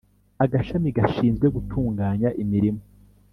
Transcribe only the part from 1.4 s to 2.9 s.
gutunganya imirimo